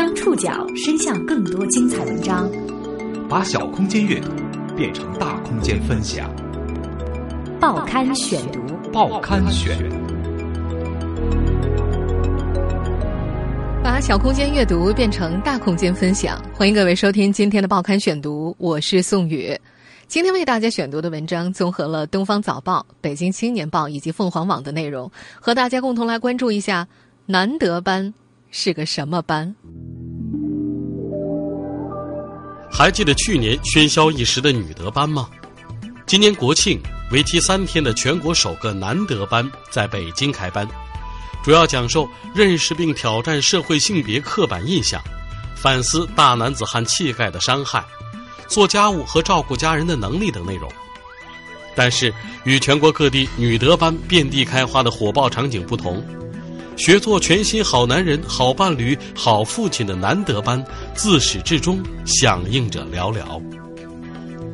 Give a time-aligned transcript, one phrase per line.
[0.00, 2.50] 将触角伸向更多精彩文章，
[3.28, 4.30] 把小空间阅读
[4.74, 6.34] 变成大空间分享。
[7.60, 8.60] 报刊选读，
[8.90, 9.76] 报刊选，
[13.84, 16.42] 把小空间阅读变成大空间分享。
[16.54, 19.54] 欢迎各位收听今天的报刊选读，我是宋宇。
[20.06, 26.88] 今天为大家选读的文章综合了《东方早报》《北京青年报》以及凤凰网的内容，和大家共同来关注一下
[27.26, 28.14] 难得班
[28.50, 29.54] 是个什么班。
[32.72, 35.28] 还记得去年喧嚣一时的女德班吗？
[36.06, 36.80] 今年国庆
[37.12, 40.66] 为期三天的全国首个男德班在北京开班，
[41.44, 45.00] 主要讲授认识并挑战社会性别刻板印象，
[45.54, 47.84] 反思大男子汉气概的伤害。
[48.48, 50.68] 做家务和照顾家人的能力等内容，
[51.76, 56.04] 但是与全国各地女德班遍地开花的火爆场景不同，
[56.80, 60.64] 学做全新好男人、好伴侣、好父亲的难得班，
[60.94, 63.38] 自始至终响应者寥寥。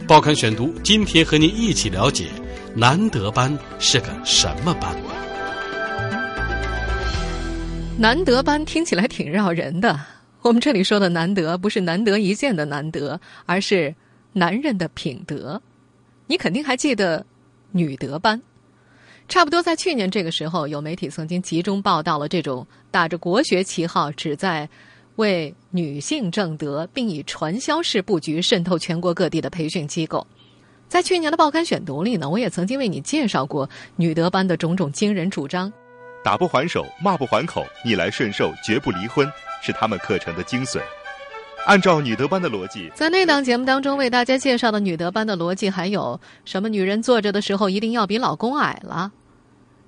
[0.08, 2.26] 报刊选读，今天和您一起了解
[2.74, 4.92] 难得班是个什么班。
[7.96, 9.96] 难得班听起来挺绕人的。
[10.42, 13.94] 我们这里说的难得，不是难得一见的难得，而是
[14.32, 15.62] 男人的品德。
[16.26, 17.24] 你肯定还记得
[17.70, 18.42] 女德班，
[19.28, 24.68] 差不多在去年这个时候，有媒体曾经集中报道了这种打着国学旗号，旨在
[25.16, 30.26] 为女性正德，并以传销式布局渗透全国各地的培训机构。
[30.88, 35.72] 在去年的报刊选读里呢，我也曾经为你介绍过女德班的种种惊人主张。
[36.22, 39.28] 打不还手，骂不还口，逆来顺受，绝不离婚，
[39.62, 40.80] 是他们课程的精髓。
[41.66, 46.68] 按照女德班的逻辑，在那档节目当中为大家介绍的女德班的逻辑，还有什么？
[46.68, 49.10] 女人坐着的时候一定要比老公矮了。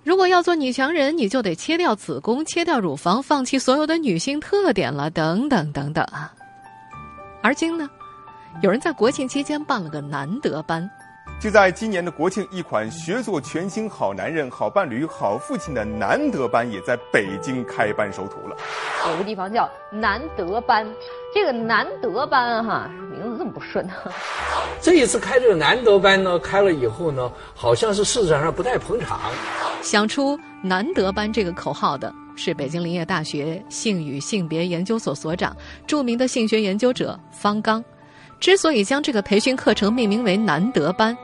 [0.02, 6.34] 如果要做女强人，你就得切掉子宫，切掉乳房，放弃所有的女性特点了，等等等等啊。
[7.42, 7.88] 而今呢，
[8.60, 10.90] 有人在国庆期间办了个男德班。
[11.40, 18.56] 就在今年的国庆，一款学做全新好男人、好伴侣、好父亲的难得班也在北京开班收徒了。
[19.08, 20.84] 有个地方叫难得班，
[21.32, 23.88] 这个难得班哈，名字这么不顺。
[24.80, 29.20] 这一次开这个难得班呢，开了以后呢，好像是市场上不太捧场。
[29.80, 35.56] 想出难得班这个口号的是北京林业大学性与性别研究所所长、
[35.86, 37.82] 著名的性学研究者方刚。
[38.40, 41.16] 之所以将这个培训课程命名为难得班。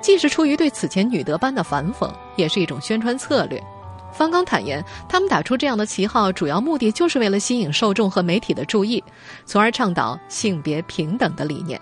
[0.00, 3.62] 既是出于对此前女德班的反讽，也是一种宣传策略。
[4.12, 9.02] 方刚坦言，他们打出这样的旗号，主要目的就是为了吸引受众和媒体的注意，
[9.46, 11.80] 从而倡导性别平等的理念。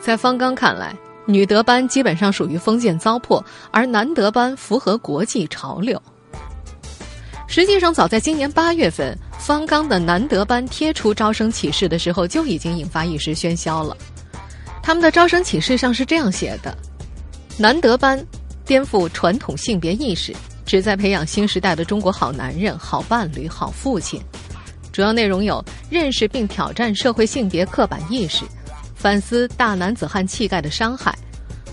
[0.00, 0.94] 在方刚看来，
[1.26, 6.00] 女德班基本上属于封建糟粕，而男德班符合国际潮流。
[7.46, 13.96] 实际上，早在今年八月份，方刚的男德班贴出招生启事的时候，就已经引发一时喧嚣了。
[14.82, 16.76] 他们的招生启事上是这样写的。
[17.60, 18.24] 难得班
[18.64, 20.32] 颠覆传统性别意识，
[20.64, 24.22] 旨在培养新时代的中国好男人、好伴侣、好父亲。
[24.92, 28.44] 主要内容有认识并挑战社会性别刻板意识，
[28.94, 31.12] 反思大男子汉气概的伤害，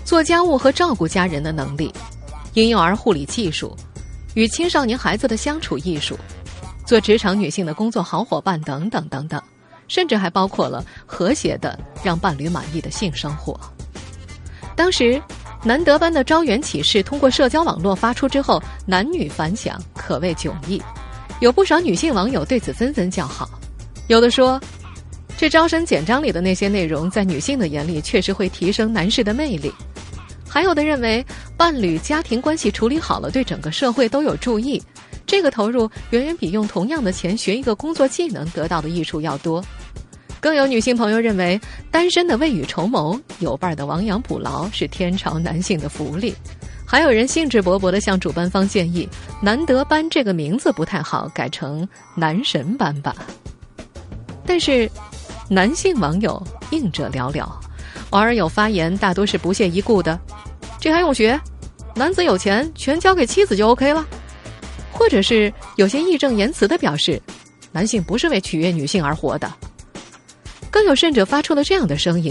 [0.04, 1.94] 做家务和照顾家人的能力，
[2.54, 3.76] 婴幼儿护理技术，
[4.34, 6.18] 与青少年孩子的相处艺术，
[6.84, 9.40] 做职场女性的工作好伙伴等等等等，
[9.86, 13.56] 甚至还包括了和谐的让伴侣满意的性生活。
[14.74, 15.22] 当时。
[15.64, 20.80] 难得班的招员启事通过社交网络发出之后，男女反响可谓迥异，
[21.40, 23.48] 有不少女性网友对此纷纷叫好。
[24.06, 24.60] 有的说，
[25.36, 29.70] 这招生简章里的那些内容，在女性的眼里确实会提升男士的魅力；
[30.48, 31.24] 还有的认为，
[31.56, 34.80] 伴侣家庭关系处理好了，对整个社会都有助益，
[35.26, 39.64] 这个投入远远比用同样的钱学一个工作技能得到的益处要多。
[40.40, 41.60] 更有女性朋友认为，
[41.90, 46.34] 单身的未雨绸缪，有伴的亡羊补牢是天朝男性的福利。
[46.86, 49.08] 还有人兴致勃勃地向主办方建议，
[49.42, 53.14] 难得班这个名字不太好，改成男神班吧。
[54.46, 54.88] 但是，
[55.48, 56.40] 男性网友
[56.70, 57.44] 应者寥寥，
[58.10, 60.18] 偶尔有发言，大多是不屑一顾的。
[60.78, 61.40] 这还用学？
[61.96, 64.06] 男子有钱，全交给妻子就 OK 了。
[64.92, 67.20] 或者是有些义正言辞地表示，
[67.72, 69.52] 男性不是为取悦女性而活的。
[70.76, 72.30] 更有甚者发出了这样的声音：“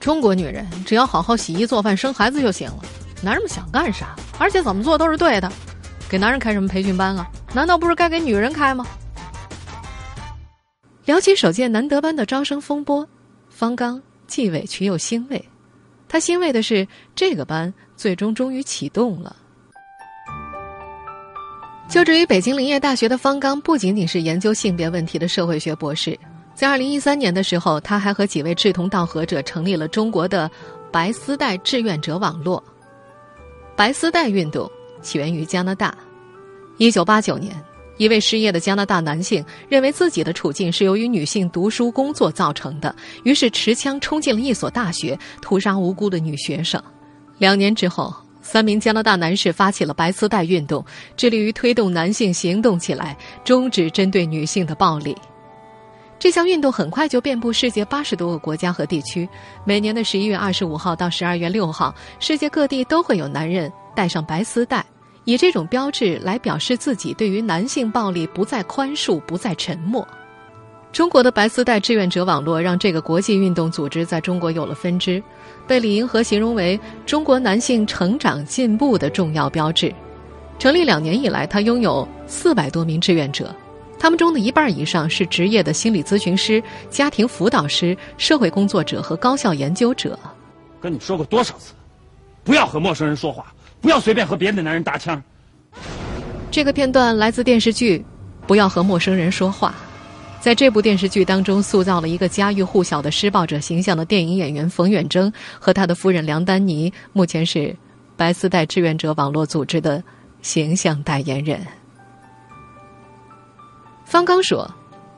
[0.00, 2.82] 中国女人只要好好洗衣做饭生孩子就行了，
[3.22, 5.52] 男人们想干啥，而且怎么做都是对的。
[6.08, 7.30] 给男人开什么培训班啊？
[7.52, 8.86] 难道不是该给女人开吗？”
[11.04, 13.06] 聊起首届男德班的招生风波，
[13.50, 15.44] 方刚既委屈又欣慰。
[16.08, 19.36] 他欣慰的是，这个班最终终于启动了。
[21.86, 26.18] 就职于北京林业大学的方刚，不仅仅是研究性别问题的社会学博士。
[26.54, 30.50] 在二零一三年的时候，他还和几位志同道合者成立了中国的
[30.92, 32.62] 白丝带志愿者网络。
[33.74, 34.70] 白丝带运动
[35.00, 35.94] 起源于加拿大。
[36.78, 37.54] 一九八九年，
[37.96, 42.94] 一位失业的加拿大男性认为自己的处境是由于女性读书工作造成的，
[43.24, 46.80] 于是持枪冲进了一所大学，屠杀无辜的女学生。
[47.38, 50.84] 两年之后，三名加拿大男士发起了白丝带运动，
[51.16, 55.16] 致力于推动男性行动起来，终止针对女性的暴力。
[56.22, 59.28] 这项运动很快就遍布世界八十多个国家和地区。
[59.64, 64.86] 每年的十一月二十五号到十二月六号，世界各地都会有男人带上白丝带，
[65.24, 70.06] 以这种标志来表示自己对于男性暴力不再宽恕、不再沉默。
[70.92, 75.20] 中国的白丝带志愿者网络让这个国际运动组织在中国有了分支，
[75.66, 79.92] 被李银河形容为中国男性成长进步的重要标志。
[80.56, 83.52] 成立两年以来，他拥有四百多名志愿者。
[84.02, 86.60] 他们中的一半以上是职业的心理咨询师、
[86.90, 90.18] 家庭辅导师、社会工作者和高校研究者。
[90.80, 91.72] 跟你说过多少次，
[92.42, 95.22] 不要和陌生人说话，不要随便和别的男人搭腔。
[96.50, 97.98] 这个片段来自电视剧
[98.44, 99.72] 《不要和陌生人说话》。
[100.42, 107.76] 在这部电视剧当中，塑造了一个家喻户晓的施暴者形象的电影演员冯远征和他的夫人梁丹妮，目前是
[108.16, 110.02] 白丝带志愿者网络组织的
[110.40, 111.64] 形象代言人。
[114.12, 114.70] 方刚说，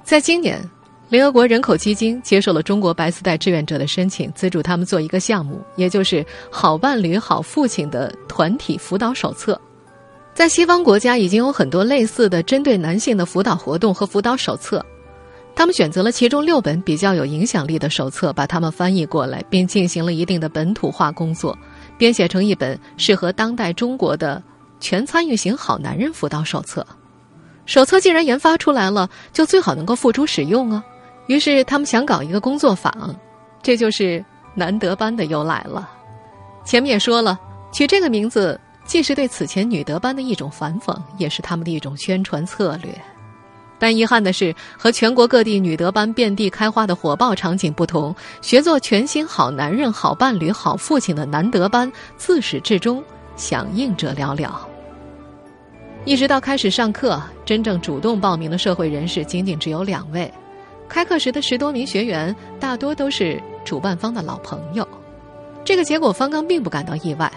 [0.05, 0.63] 在今年，
[1.09, 9.61] 联合国人口基金接受了中国白丝带志愿者的申请，资助他们做一个项目，也就是“好伴侣、好父亲”的团体辅导手册。
[10.33, 14.81] 在西方国家已经有很多类似的针对男性的辅导活动和辅导手册，
[15.57, 21.59] 他们选择了其中六本比较有影响力的手册，把它们翻译过来，并进行了一定的本土化工作，
[21.99, 24.41] 编写成一本适合当代中国的
[24.79, 26.87] 全参与型好男人辅导手册。
[27.67, 30.85] 手册既然研发出来了，就最好能够付诸使用啊。
[31.27, 33.15] 于是他们想搞一个工作坊，
[33.63, 34.25] 这就是
[34.55, 35.89] 男德班的由来了。
[36.65, 37.39] 前面也说了，
[37.73, 42.95] 取这个名字既是对此前女德班的一种反讽，也是他们的一种宣传策略。
[43.79, 53.03] 但遗憾的是，和全国各地女德班遍地开花的火爆场景不同，学做全新好男人、好伴侣、好父亲的男德班，自始至终
[53.37, 54.51] 响应者寥寥。
[56.07, 60.31] 一直到开始上课，真正主动报名的社会人士仅仅只有两位。
[60.87, 64.87] 开课时的十多名学员大多都是主办方的老朋友。
[65.65, 67.33] 这个结果，方刚并不感到意外。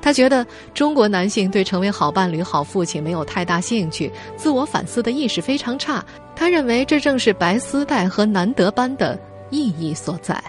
[0.00, 6.04] 他觉得中国男性对成为好伴侣、好父亲没有太大兴趣，自我反思的意识非常差。
[6.36, 9.18] 他认为这正是白丝带和南德班的
[9.50, 10.42] 意义所在。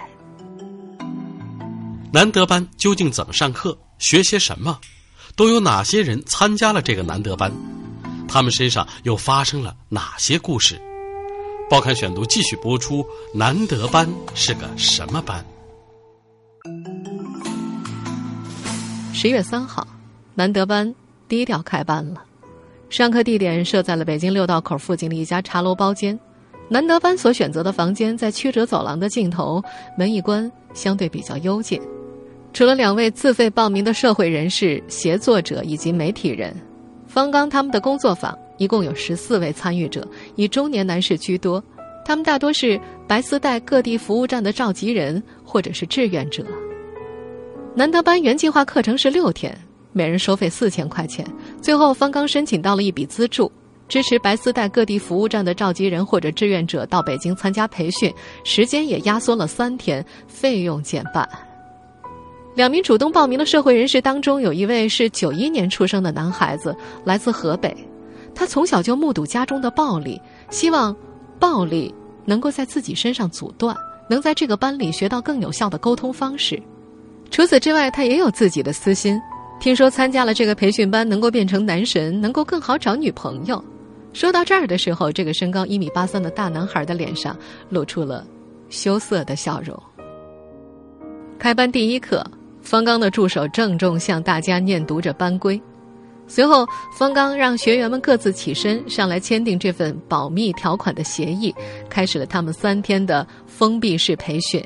[2.12, 3.76] 南德班究竟怎么上课？
[3.98, 4.80] 学些什么？
[5.36, 7.52] 都有哪些人参加了这个难得班？
[8.28, 10.80] 他们身上又发生了哪些故事？
[11.70, 13.04] 报刊选读继续播出。
[13.34, 15.44] 难得班是个什么班？
[19.12, 19.88] 十月三号，
[20.36, 20.94] 难得班
[21.28, 22.24] 低调开班了。
[22.90, 26.20] 上课地点设在了北京六道口附近的一家茶楼包间。
[26.70, 29.64] 难得班所选择的房间在曲折走廊的尽头，
[29.98, 31.82] 门一关，相对比较幽静。
[32.54, 36.56] 除了两位自费报名的社会人士、协作者以及媒体人，
[37.08, 41.62] 方刚他们的工作坊一共有十四位参与者，以中年男士居多。
[42.06, 46.46] 他们大多是白丝带各地服务站的召集人或者是志愿者。
[47.74, 49.58] 难得班原计划课程是六天，
[49.92, 51.26] 每人收费四千块钱。
[51.60, 53.52] 最后，方刚申请到了一笔资助，
[53.88, 61.28] 支持白丝带各地服务站的召集人或者志愿者到北京参加培训，时间也压缩了三天，费用减半。
[62.56, 67.76] 两名主动报名的社会人士当中，有一位是九一年出生的男孩子，来自河北。
[68.36, 70.96] 他从小就目睹家中的暴力，希望
[71.40, 71.94] 暴力
[72.26, 73.76] 能够在自己身上阻断，
[74.08, 76.62] 能在这个班里学到更有效的沟通方式。
[77.32, 79.20] 除此之外，他也有自己的私心。
[79.60, 83.64] 听说参加了这个培训班，能够变成男神，能够更好找女朋友。
[84.14, 87.36] 说到这儿的时候，这个身高一米八三的大男孩的脸上
[87.70, 88.26] 露出了
[88.70, 89.76] 羞涩的笑容。
[91.40, 92.24] 开班第一课。
[92.64, 95.62] 方刚的助手郑重向大家念读着班规，
[96.28, 96.66] 随后
[96.98, 101.54] 方刚让学员们各自起身上来签订这份保密条款的协议，
[101.90, 104.64] 开始了他们三天的封闭式培训。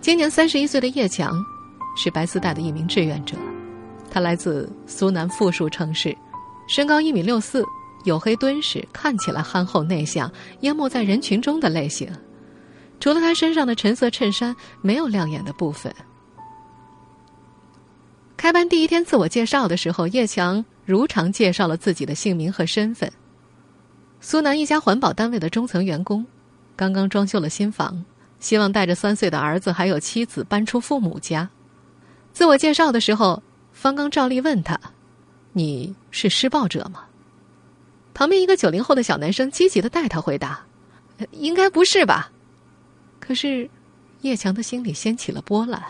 [0.00, 1.38] 今年三十一岁的叶强，
[1.94, 3.36] 是白丝带的一名志愿者，
[4.10, 6.16] 他来自苏南富庶城市，
[6.66, 7.62] 身高一米六四，
[8.04, 12.08] 黝黑敦实，看起来憨厚内向，淹没在人群中的类型。
[13.00, 15.92] 除了他身上的橙色衬衫，没有亮眼的部分。
[18.36, 23.10] 开班第一天自我介绍的时候，叶强如常介绍了自己的姓名和身份。
[24.20, 26.24] 苏南一家环保单位的中层员工，
[26.76, 28.04] 刚刚装修了新房，
[28.38, 31.48] 希望带着三岁的儿子还有妻子搬出父母家。
[32.32, 33.42] 自我介绍的时候，
[33.72, 34.78] 方刚照例问他
[35.52, 37.04] ：“你是施暴者吗？”
[38.12, 40.60] 旁边一个九零后的小男生积极的带他回答
[41.32, 42.30] ：“应该不是吧？”
[43.30, 43.70] 可是，
[44.22, 45.80] 叶强的心里掀起了波澜。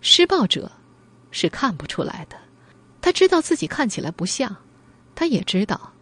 [0.00, 0.68] 施暴者
[1.30, 2.34] 是看不出来的，
[3.00, 4.56] 他知道自己看起来不像，
[5.14, 5.92] 他也知道，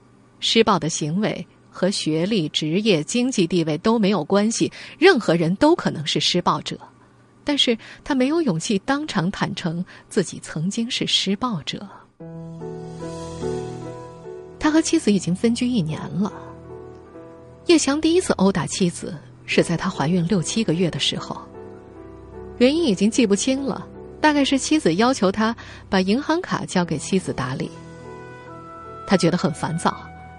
[0.41, 6.81] 施暴的行为和学历、职业、经济地位都没有关系，任何人都可能是施暴者。
[7.45, 11.87] 但是他没有勇气当场坦诚自己曾经是施暴者。
[14.59, 16.33] 他和妻子已经分居一年了。
[17.67, 19.15] 叶强第一次殴打妻子
[19.53, 21.37] 是在他怀孕六七个月的时候，
[22.57, 23.87] 原因已经记不清了，
[24.19, 25.55] 大概是妻子要求他
[25.91, 27.71] 把银行卡交给妻子打理。
[29.07, 29.95] 他觉得很烦躁，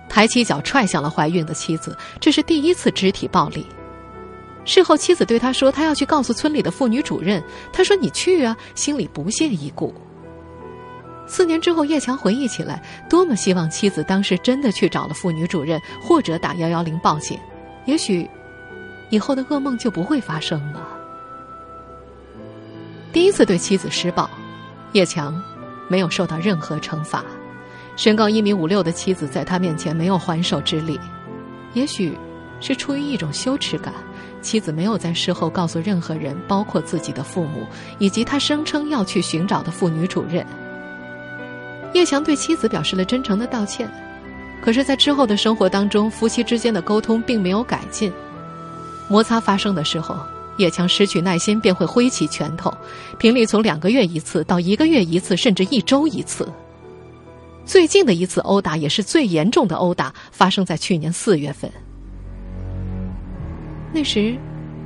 [0.10, 3.64] 抬起脚踹向了怀孕的妻子，这是第一次肢体暴力。
[4.66, 9.94] 事后，妻子对他说：“他要去告诉村里的妇女主任。”他说：“你去啊！”心里不屑一顾。
[11.28, 17.38] 四年之后，叶强回忆起来，多么希望妻子当时真的去找了妇女主任，或者打幺幺零报警，
[17.86, 18.28] 也许
[19.14, 20.82] 以后的噩梦就不会发生了。
[23.12, 24.28] 第一次对妻子施暴，
[24.94, 25.40] 叶强
[25.88, 27.24] 没有受到任何惩罚。
[27.96, 31.00] 身高一米五六的妻子在他面前没有还手之力，
[31.74, 32.18] 也许
[32.60, 33.94] 是出于一种羞耻感。
[34.42, 37.68] 妻子没有在事后告诉任何人，包括自己的父母
[38.00, 40.44] 以及他声称要去寻找的妇女主任。
[41.94, 43.88] 叶强对妻子表示了真诚的道歉，
[44.60, 48.12] 可是，在之后的生活当中，夫妻之间的沟通并没有改进。
[49.14, 50.18] 摩擦发生的时候，
[50.58, 52.74] 叶强失去耐心，便会挥起拳头，
[53.20, 56.52] 频率从两个月一次到一个月一次，甚至一周一次。
[57.64, 61.72] 最近的一次殴打也是最严重的殴打，发生在去年四月份。
[63.94, 64.36] 那时，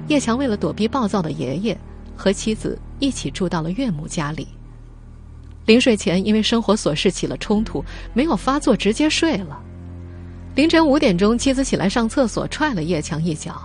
[0.09, 1.77] 叶强为了躲避暴躁的爷爷，
[2.13, 4.45] 和妻子一起住到了岳母家里。
[5.65, 7.81] 临睡前，因为生活琐事起了冲突，
[8.13, 9.57] 没有发作，直接睡了。
[10.53, 13.55] 凌晨五点钟，妻子起来上厕所，踹了叶强一脚。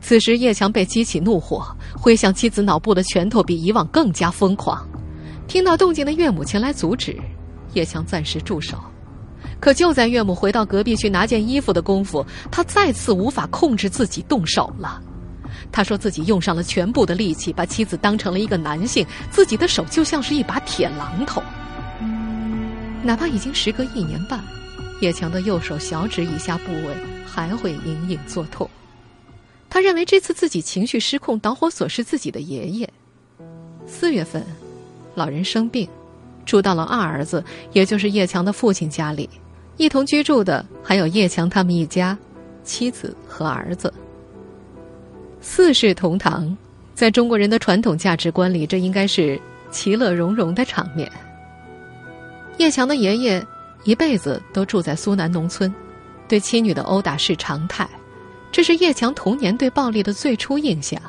[0.00, 4.86] 此时，叶强被激起怒火，挥向妻子脑部的拳头比以往更加疯狂。
[5.46, 7.16] 听到动静的岳母前来阻止，
[7.74, 8.78] 叶强暂时住手。
[9.60, 15.02] 可就在岳母回到隔壁去拿件衣服的功夫，他再次无法控制自己动手了。
[15.72, 21.42] 他说自己用上了全部的力气，把妻子当成了一个男性，自己的手就像是一把铁榔头。
[23.02, 24.42] 哪怕已经时隔一年半，
[25.00, 26.94] 叶强的右手小指以下部位
[27.26, 28.68] 还会隐隐作痛。
[29.70, 32.88] 他认为这次自己情绪失控，导火索是自己的爷爷。
[33.86, 34.44] 四月份，
[35.14, 35.88] 老人生病，
[36.44, 39.28] 住到了二儿子，也就是叶强的父亲家里。
[39.76, 42.16] 一同居住的还有叶强他们一家，
[42.64, 43.92] 妻子和儿子。
[45.40, 46.56] 四世同堂，
[46.94, 51.10] 在中国人的传统价值观里，这应该是其乐融融的场面。
[52.56, 53.46] 叶强的爷爷
[53.84, 55.72] 一辈子都住在苏南农村，
[56.26, 57.88] 对妻女的殴打是常态，
[58.50, 61.00] 这是叶强童年对暴力的最初印象。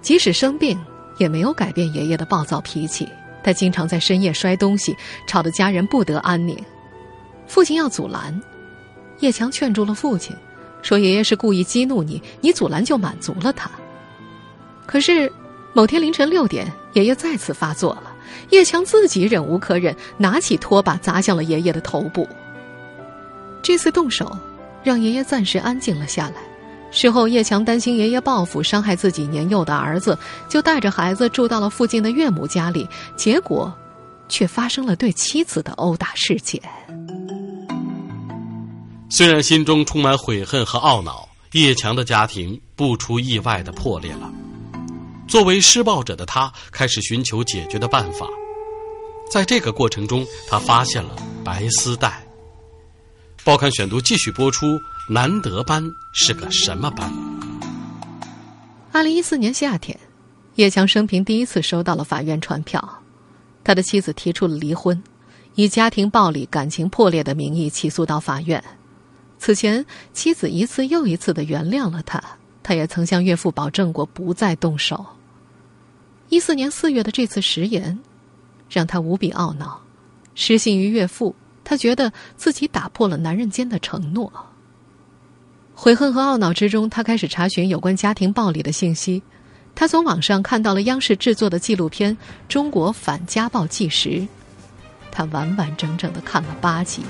[0.00, 0.78] 即使生病，
[1.18, 3.08] 也没有改变爷爷的暴躁脾气。
[3.44, 6.56] 他经常在深夜摔东西，吵得家人不得安宁。
[7.46, 8.40] 父亲要阻拦，
[9.20, 10.34] 叶强劝住了父亲，
[10.80, 13.70] 说：“爷爷是故意激怒你，你阻拦就满足了他。”
[14.86, 15.30] 可是，
[15.72, 18.14] 某天凌晨六点，爷爷再次发作了，
[18.50, 22.28] 叶强自己忍无可忍，拿起拖把砸向了爷爷的头部。
[23.60, 24.36] 这次动手，
[24.84, 26.51] 让爷爷暂时安静了下来。
[26.92, 30.16] 事后，叶强担心爷爷报复，伤害自己年幼的儿子，
[30.48, 33.72] 就带着孩子住到了附近的岳母家里，结果，
[34.28, 36.60] 却发生了对妻子的殴打事件。
[39.08, 44.30] 虽然心中充满悔恨和懊恼，叶强的家庭不出意外的破裂了。
[45.26, 48.26] 作为施暴者的他，开始寻求解决的办法。
[49.30, 52.22] 在这个过程中，他发现了白丝带。
[53.44, 57.12] 报刊选读继续播出：南德班是个什么班？
[58.92, 59.98] 二零一四年夏天，
[60.54, 63.02] 叶强生平第一次收到了法院传票，
[63.64, 65.02] 他的妻子提出了离婚，
[65.56, 68.62] 以家庭暴力、感情破裂的名义起诉到法院。
[69.38, 72.22] 此前，妻子一次又一次的原谅了他，
[72.62, 75.04] 他也曾向岳父保证过不再动手。
[76.28, 77.98] 一四年四月的这次食言，
[78.70, 79.82] 让他无比懊恼，
[80.36, 84.32] 失信于岳父，他觉得自己打破了男人间的承诺。
[85.74, 89.22] 悔恨和懊恼之中，他开始查询有关家庭暴力的信息，
[89.74, 92.14] 他从网上看到了央视制作的纪录片
[92.48, 94.08] 《中国反家暴纪实》，
[95.10, 97.02] 他完完整整的看了八集。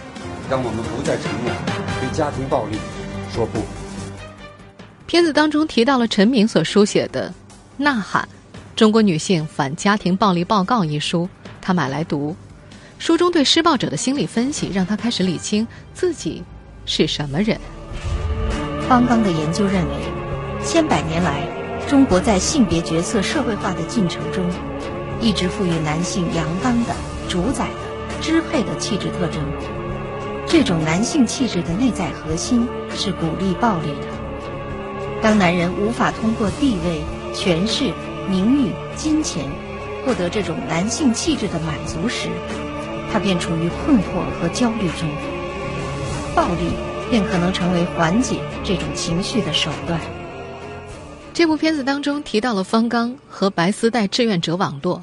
[0.49, 1.52] 让我们不再沉默，
[2.00, 2.76] 对家庭暴力
[3.32, 3.61] 说不。
[5.06, 7.28] 片子当中提到了陈明所书写的
[7.82, 8.26] 《呐喊：
[8.75, 11.28] 中国女性反家庭暴力报告》一书，
[11.61, 12.35] 他买来读。
[13.02, 16.44] 书中对施暴者的心理分析，让他开始理清自己
[16.87, 17.59] 是什么人。
[18.88, 19.94] 方刚的研究认为，
[20.64, 21.44] 千百年来，
[21.88, 24.49] 中国在性别角色社会化的进程中，
[25.21, 26.94] 一直赋予男性阳刚的、
[27.28, 29.42] 主宰的、支配的气质特征。
[30.47, 34.06] 这种男性气质的内在核心是鼓励暴力的。
[35.21, 37.02] 当男人无法通过地位、
[37.35, 37.92] 权势、
[38.30, 39.50] 名誉、金钱
[40.06, 42.28] 获得这种男性气质的满足时，
[43.12, 45.09] 他便处于困惑和焦虑中。
[46.35, 46.73] 暴力
[47.11, 50.00] 便可能成为缓解这种情绪的手段。
[51.35, 55.02] 这部片子当中提到了方刚和白丝带志愿者网络。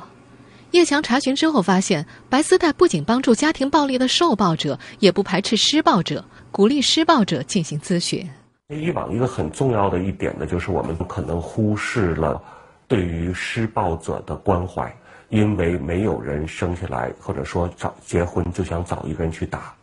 [0.72, 8.28] 叶强查询之后发现，白丝带不仅帮助家庭暴力的受暴者，也不排斥施暴者，鼓励施暴者进行咨询。
[8.68, 12.40] 以往一个很重要的一点呢，就是我们可能忽视了
[12.88, 14.96] 对于施暴者的关怀，
[15.30, 19.74] 因为没有人生下来或者说找结婚就想找一个人去打，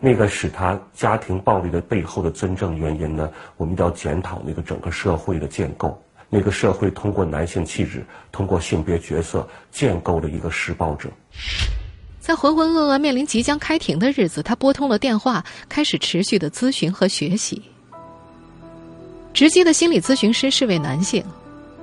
[0.00, 6.02] 那个使他家庭暴力的背后的真正原因呢，我们要检讨那个整个社会的建构。
[6.30, 11.08] 那个社会通过男性气质，通过性别角色建构了一个施暴者。
[12.20, 17.62] 在浑浑噩噩、面临即将开庭的日子，他拨通了电话，开始持续的咨询和学习。
[19.32, 21.24] 直接的心理咨询师是位男性，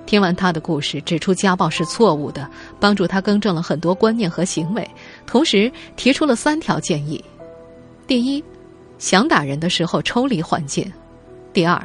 [0.06, 2.48] 听完他的故事，指出家暴是错误的，
[2.80, 4.88] 帮助他更正了很多观念和行为，
[5.26, 7.24] 同时提出了三条建议：
[8.06, 8.44] 第一，
[9.00, 10.86] 想打人的时候抽离环境；
[11.52, 11.82] 第二，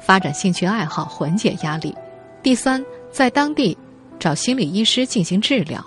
[0.00, 1.94] 发展兴趣爱好缓解压力。
[2.42, 3.76] 第三，在当地
[4.20, 5.84] 找心理医师进行治疗。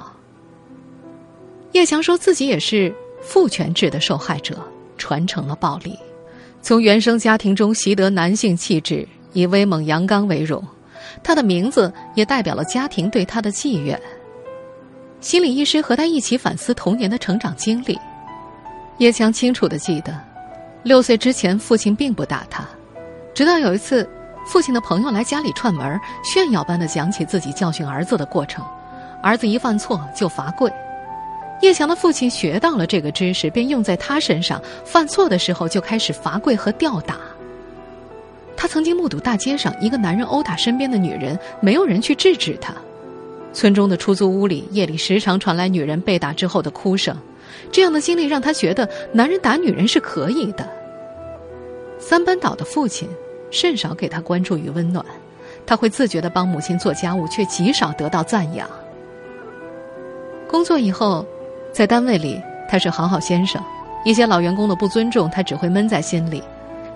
[1.72, 4.60] 叶强说自己也是父权制的受害者，
[4.98, 5.98] 传承了暴力，
[6.62, 10.62] 从原生家庭中习得男性气质，以威猛阳刚为荣。
[11.24, 14.00] 他的名字也代表了家庭对他的寄愿。
[15.20, 18.00] 心理医师和他一起反思童年的成长经历。
[18.98, 20.20] 叶强清楚的记得，
[20.84, 22.64] 六岁之前父亲并不打他。
[23.34, 24.08] 直到有一次，
[24.46, 28.66] 父亲的朋友来家里串门，炫耀般的讲起自己教训儿子的过程。
[29.24, 30.72] 儿子一犯错就罚跪。
[31.62, 34.60] 叶强的父亲学到了这个知识，便用在他身上。
[34.84, 37.18] 犯错的时候就开始罚跪和吊打。
[38.62, 42.72] 他曾经目睹大街上一个男人殴打身边的女人，没有人去制止他。
[43.54, 47.18] 村中的出租屋里，夜里时常传来女人被打之后的哭声。
[47.72, 50.70] 这样的经历让他觉得，男人打女人是可以的。
[51.98, 53.10] 三班倒的父亲
[53.50, 55.04] 甚少给他关注与温暖，
[55.66, 58.70] 他会自觉的帮母亲做家务，却极少得到赞扬。
[60.48, 61.26] 工作以后，
[61.74, 63.60] 在单位里他是好好先生，
[64.06, 66.44] 一些老员工的不尊重他只会闷在心里。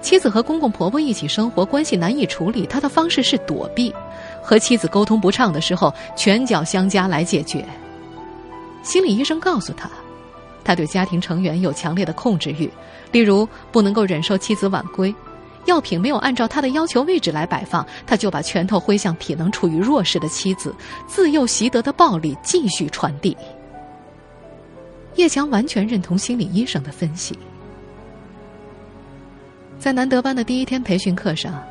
[0.01, 3.93] 妻子和公公婆婆一起生活，关系难以处理，他的方式是躲避，
[4.41, 7.65] 和妻子沟通不畅的时候，拳脚相加来解决。
[8.83, 9.89] 心理医生告诉他。
[10.63, 12.67] 他对家庭成员有强烈的控制欲，
[13.11, 15.13] 例如不能够忍受妻子晚归，
[15.65, 20.73] 药品没有按照他的要求位置来摆放，他就把拳头挥向体能处于弱势的妻子，
[21.05, 23.37] 自幼习得的暴力继续传递。
[25.15, 27.37] 叶强完全认同心理医生的分析。
[29.79, 31.63] 在南德班的第一天培训课上，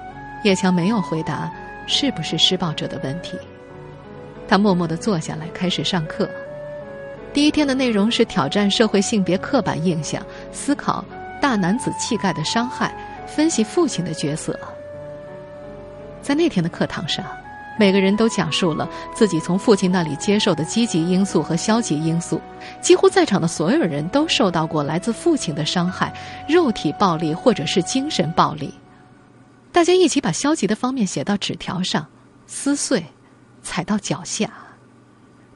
[0.45, 1.51] 叶强没有回答
[1.87, 3.37] 是不是施暴者的问题，
[4.47, 6.29] 他默默的坐下来开始上课。
[7.33, 11.05] 第一天的内容是挑战社会性别刻板印象，思考
[11.41, 12.95] 大男子气概的伤害，
[13.27, 14.59] 分析父亲的角色。
[16.23, 17.27] 在那天的课堂上，
[17.79, 22.41] 每个人都讲述了自己从父亲那里接受的积极因素和消极因素。
[22.81, 26.15] 几乎在场的所有人都受到过来自父亲的伤害，
[26.49, 28.73] 肉体暴力或者是精神暴力。
[29.73, 32.07] 大家一起把消极的方面写到纸条上，
[32.47, 33.05] 撕碎，
[33.63, 34.49] 踩到脚下。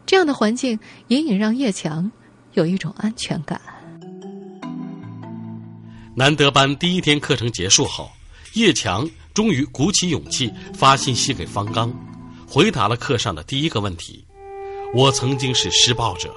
[0.04, 0.78] 这样的环境
[1.08, 2.10] 隐隐让叶强
[2.54, 3.60] 有一种安全感。
[6.16, 8.10] 难得班第一天课程结束后，
[8.54, 11.92] 叶强终于鼓起勇气发信息给方刚，
[12.50, 14.26] 回答了课上的第一个问题
[14.94, 16.34] ：“我曾经是施暴者。”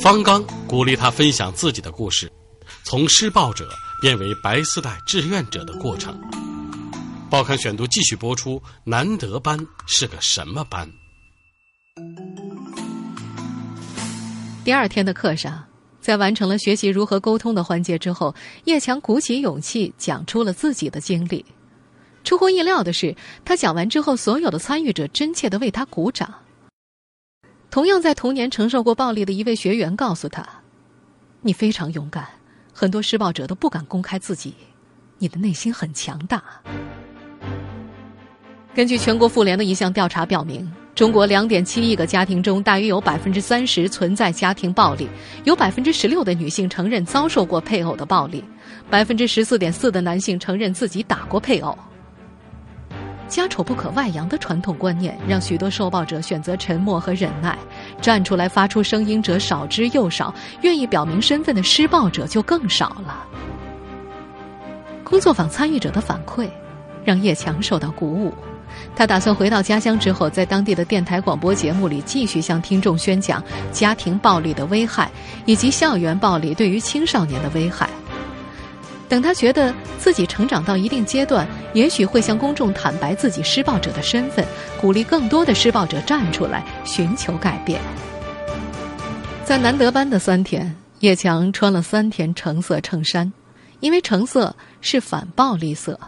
[0.00, 2.30] 方刚鼓励他分享自己的故事，
[2.84, 3.68] 从施暴者
[4.00, 6.16] 变为白丝带志愿者的过程。
[7.28, 10.88] 报刊选读继续播出：难得班是个什么班？
[14.64, 15.64] 第二天的课上，
[16.00, 18.32] 在完成了学习如何沟通的环节之后，
[18.66, 21.44] 叶强鼓起勇气讲出了自己的经历。
[22.26, 26.34] 出乎意料的是，他讲完之后，所有的参与者真切的为他鼓掌。
[27.70, 30.44] 同样在童年承受过暴力的一位学员告诉他
[31.40, 32.26] ：“你非常勇敢，
[32.72, 34.52] 很多施暴者都不敢公开自己，
[35.18, 36.42] 你的内心很强大。”
[38.74, 45.08] 根据全国妇联的一项调查表明，中国两点七亿个家庭中，大约有百分之三十存在家庭暴力，
[45.44, 48.42] 有百分之十六的女性承认遭受过配偶的暴力，
[48.90, 51.78] 百分之十四点四的男性承认自己打过配偶。
[53.28, 57.58] 家丑不可外扬的传统观念，让许多受暴者选择沉默和忍耐，
[58.00, 63.24] 站出来发出声音者少之又少，愿意表明身份的施暴者就更少了。
[65.02, 66.48] 工作坊参与者的反馈，
[67.04, 68.32] 让叶强受到鼓舞，
[68.94, 75.10] 他打算回到家乡之后，在当地的电台广播节目里继续向听众宣讲家庭暴力的危害，
[75.44, 77.88] 以及校园暴力对于青少年的危害。
[79.08, 84.44] 等他觉得自己成长到一定阶段，也许会向公众坦白自己施暴者的身份，
[84.80, 87.80] 鼓励更多的施暴者站出来寻求改变。
[89.44, 93.32] 在南德班的三天，叶强穿了三天橙色衬衫，
[93.78, 95.98] 因为橙色是反暴力色。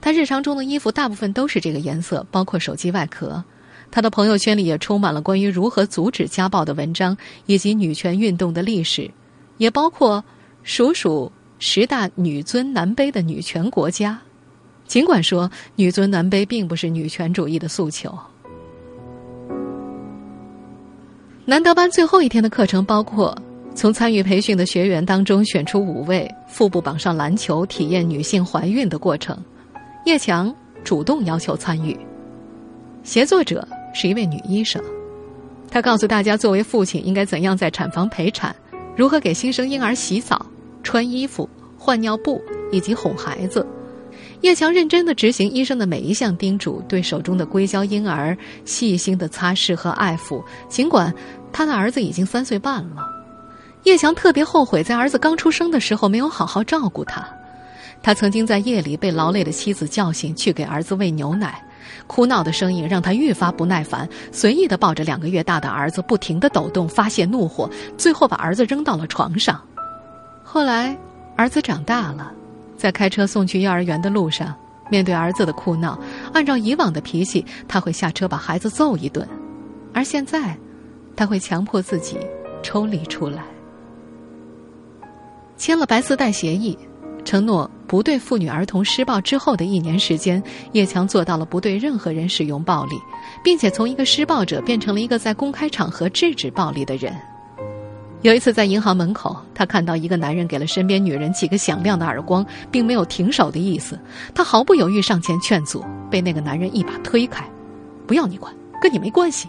[0.00, 3.44] 他日常中的衣服大部分都是这个颜色，包括手机外壳。
[3.90, 9.10] 他的朋友圈里也充满了关于如何阻止家暴的文章，以及女权运动的历史，
[9.58, 10.24] 也包括
[10.62, 11.30] 数数。
[11.58, 14.18] 十大女尊男卑的女权国家，
[14.86, 18.16] 尽管说女尊男卑并不是女权主义的诉求。
[21.44, 23.36] 南德班最后一天的课程包括
[23.74, 29.36] 从参与培训的学员当中选出五位腹部绑上篮球，体验女性怀孕的过程。
[30.04, 31.98] 叶强主动要求参与，
[33.02, 34.82] 协作者是一位女医生，
[35.70, 38.54] 她告诉大家，作为父亲应该怎样在产房陪产，
[38.96, 40.46] 如何给新生婴儿洗澡。
[40.82, 42.40] 穿衣服、换尿布
[42.72, 43.66] 以及哄孩子，
[44.40, 50.42] 叶强认真的执行医生的每一项叮嘱，对手中的硅胶婴儿细心的擦拭和爱抚。
[50.68, 51.12] 尽管
[51.52, 53.08] 他的儿子已经三岁半了，
[53.84, 57.26] 叶强特别后悔在儿子刚出生的时候没有好好照顾他。
[58.00, 61.60] 他曾经在夜里被劳累的妻子叫醒，去给儿子喂牛奶，
[62.06, 69.60] 哭闹的声音让他愈发不耐烦，随意的抱着两个月大的儿子，不停的抖动，发泄怒火，最后把儿子扔到了床上。
[70.50, 70.96] 后来，
[71.36, 72.32] 儿子长大了，
[72.74, 74.56] 在开车送去幼儿园的路上，
[74.90, 76.00] 面对儿子的哭闹，
[76.32, 79.28] 按照以往的脾气，他会下车把孩子揍一顿，
[79.92, 80.56] 而现在，
[81.14, 82.16] 他会强迫自己
[82.62, 83.44] 抽离出来，
[85.58, 86.76] 签了白丝带协议，
[87.26, 89.20] 承诺不对妇女儿童施暴。
[89.20, 92.96] 之后的一年时间，叶强做到了不对任何人使用暴力，
[93.44, 97.14] 并且从一个施暴者变成了一个在公开场合制止暴力的人。
[98.22, 103.96] 有一次在银行门口，他看到一个男人给了身边女人几个响亮的耳光，并没有停手的意思。
[104.34, 107.48] 他毫不犹豫上前劝阻，被那个男人一把推开
[108.08, 108.52] ：“不要你管，
[108.82, 109.48] 跟你没关系。”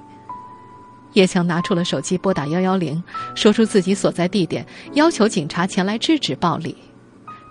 [1.14, 3.04] 叶强拿出了手机拨打幺幺零，
[3.34, 6.78] 说出自己所在地点，要求警察前来制止暴力。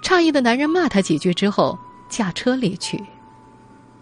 [0.05, 1.77] 诧异的男人骂他几句之后
[2.09, 3.03] 驾车离去。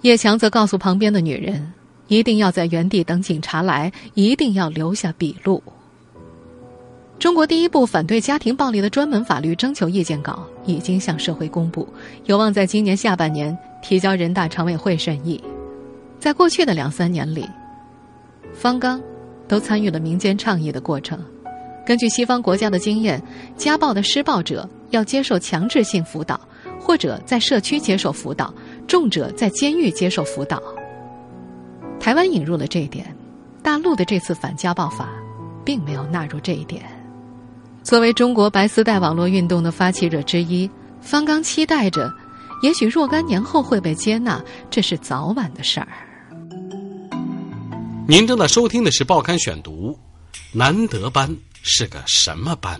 [0.02, 1.72] 叶强则告诉旁边的女人
[2.08, 5.62] ：“一定要在原地等警察来，一定要留下笔录。”
[7.18, 11.88] 中国第一部反对家庭暴力的专门法律征求意见稿已经向社会公布，
[12.26, 15.42] 有望在今年下半年提交人大常委会审议。
[16.18, 17.48] 在过去的两三年里，
[18.52, 19.00] 方刚
[19.48, 21.18] 都参与了民间倡议的过程。
[21.86, 23.22] 根据西方国家的经验，
[23.56, 26.38] 家暴的施暴者要接受强制性辅导，
[26.78, 28.52] 或者在社区接受辅导，
[28.86, 30.62] 重者在监狱接受辅导。
[31.98, 33.06] 台湾引入了这一点，
[33.62, 35.08] 大陆的这次反家暴法
[35.64, 36.82] 并没有纳入这一点。
[37.86, 40.68] 作为中国白丝带网络运动的发起者之一，
[41.00, 42.12] 方刚期待着，
[42.60, 45.86] 也许若干年后会被接纳，这是早晚的事儿。
[48.08, 49.96] 您正在收听的是《报刊选读》，
[50.50, 52.76] 难得班是个什么班？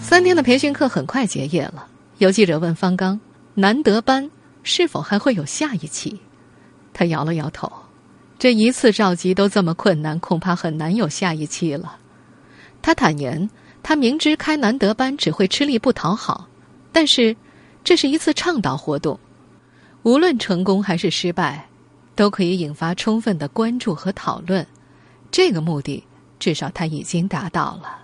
[0.00, 1.86] 三天的培训课很快结业了。
[2.16, 3.20] 有记者问方刚
[3.52, 4.30] ：“难得班
[4.62, 6.18] 是否还会有下一期？”
[6.94, 7.70] 他摇了摇头
[8.40, 11.98] ：“这一次召集都这么困难，恐怕很难有下一期了。”
[12.82, 13.48] 他坦言，
[13.82, 16.48] 他明知开难得班只会吃力不讨好，
[16.92, 17.36] 但是
[17.84, 19.18] 这是一次倡导活动，
[20.02, 21.68] 无论成功还是失败，
[22.14, 24.66] 都可以引发充分的关注和讨论。
[25.30, 26.02] 这个目的，
[26.38, 27.98] 至少他已经达到了。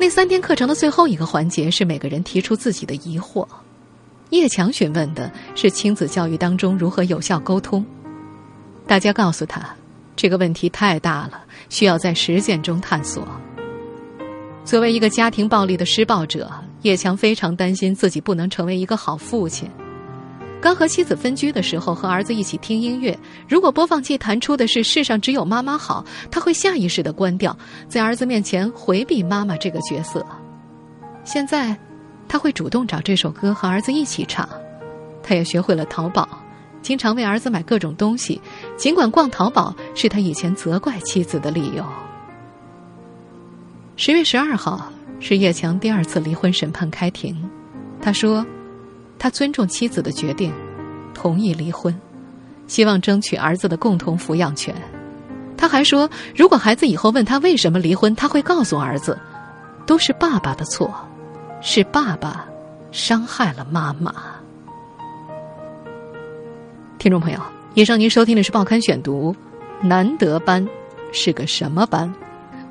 [0.00, 3.46] 那三天课程的最后一个环节是每个人提出自己的疑惑。
[4.30, 7.84] 叶强询问的是亲子教育当中如何有效沟通，
[8.86, 9.74] 大家告诉他。
[10.14, 13.26] 这个问题太大了，需要在实践中探索。
[14.64, 16.50] 作为一个家庭暴力的施暴者，
[16.82, 19.70] 叶强非常担心自己不能成为一个好父亲。
[20.60, 23.16] 刚和妻子分居的时候，和儿子一起听音乐。
[23.48, 27.56] 如果播放器弹出的是“世上只有妈妈好”，他会下意识的关掉，
[27.88, 30.26] 在儿子面前回避妈妈这个角色。
[31.22, 31.76] 现在，
[32.26, 34.48] 他会主动找这首歌和儿子一起唱。
[35.22, 36.28] 他也学会了淘宝，
[36.82, 38.40] 经常为儿子买各种东西，
[38.76, 41.84] 尽管逛淘宝是他以前责怪妻子的理由。
[43.96, 47.36] 十月十二号是叶强第二次离婚审判开庭，
[48.00, 48.46] 他说。
[49.20, 50.52] 他尊重妻子的决定，
[51.12, 51.92] 同意离婚，
[52.68, 54.72] 希望争取儿子的共同抚养权。
[55.56, 59.18] 他还说，如果孩子以后问他为什么离婚，他会告诉儿子，
[59.86, 60.94] 都是爸爸的错，
[61.60, 62.46] 是爸爸
[62.92, 64.14] 伤害了妈妈。
[66.98, 67.38] 听众朋友，
[67.74, 69.32] 以上您收听的是《报刊选读》，
[69.86, 70.66] 难得班
[71.12, 72.12] 是个什么班？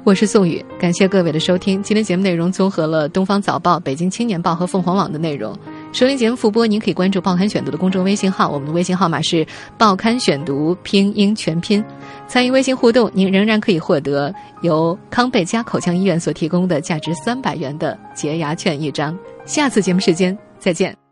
[0.03, 1.81] 我是宋宇，感谢各位的收听。
[1.81, 5.57] 今天节目内容综合了《东方早报》《北京青年报》和凤凰网的内容。
[5.93, 9.45] 收听节目复播，您可以关注《报刊选读》的公众微信号，我们的微信号码是
[9.77, 11.83] “报刊选读”拼音全拼。
[12.27, 19.17] 参与微信互动，您仍然可以获得由康贝佳口腔医院所提供的价值三百元的洁牙券一张。
[19.45, 21.06] 下次节目时间再见。